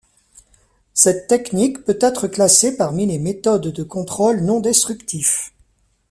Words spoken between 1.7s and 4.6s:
peut être classée parmi les méthodes de contrôle non